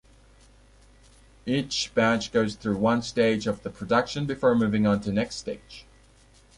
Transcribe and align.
Each 1.45 1.91
batch 1.93 2.31
goes 2.31 2.55
through 2.55 2.77
one 2.77 3.03
stage 3.03 3.45
of 3.45 3.61
the 3.61 3.69
production 3.69 4.25
before 4.25 4.55
moving 4.55 4.87
onto 4.87 5.11
next 5.11 5.35
stage. 5.35 5.85